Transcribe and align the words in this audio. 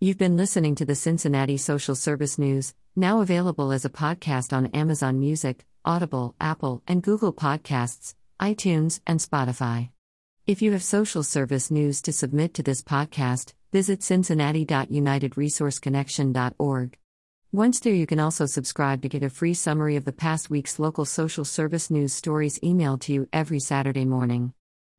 You've 0.00 0.18
been 0.18 0.36
listening 0.36 0.74
to 0.74 0.84
the 0.84 0.96
Cincinnati 0.96 1.56
Social 1.56 1.94
Service 1.94 2.36
News, 2.36 2.74
now 2.96 3.20
available 3.20 3.70
as 3.70 3.84
a 3.84 3.88
podcast 3.88 4.52
on 4.52 4.66
Amazon 4.74 5.20
Music, 5.20 5.64
Audible, 5.84 6.34
Apple, 6.40 6.82
and 6.88 7.00
Google 7.00 7.32
Podcasts, 7.32 8.16
iTunes, 8.40 8.98
and 9.06 9.20
Spotify. 9.20 9.90
If 10.48 10.60
you 10.60 10.72
have 10.72 10.82
social 10.82 11.22
service 11.22 11.70
news 11.70 12.02
to 12.02 12.12
submit 12.12 12.54
to 12.54 12.64
this 12.64 12.82
podcast, 12.82 13.52
visit 13.70 14.02
cincinnati.unitedresourceconnection.org. 14.02 16.98
Once 17.54 17.78
there, 17.78 17.94
you 17.94 18.04
can 18.04 18.18
also 18.18 18.46
subscribe 18.46 19.00
to 19.00 19.08
get 19.08 19.22
a 19.22 19.30
free 19.30 19.54
summary 19.54 19.94
of 19.94 20.04
the 20.04 20.12
past 20.12 20.50
week's 20.50 20.80
local 20.80 21.04
social 21.04 21.44
service 21.44 21.88
news 21.88 22.12
stories 22.12 22.58
emailed 22.64 23.00
to 23.00 23.12
you 23.12 23.28
every 23.32 23.60
Saturday 23.60 24.04
morning. 24.04 24.52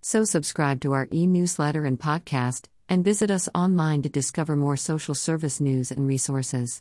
So, 0.00 0.24
subscribe 0.24 0.80
to 0.80 0.92
our 0.92 1.08
e 1.12 1.26
newsletter 1.26 1.84
and 1.84 2.00
podcast 2.00 2.64
and 2.88 3.04
visit 3.04 3.30
us 3.30 3.50
online 3.54 4.00
to 4.00 4.08
discover 4.08 4.56
more 4.56 4.78
social 4.78 5.14
service 5.14 5.60
news 5.60 5.90
and 5.90 6.06
resources. 6.06 6.80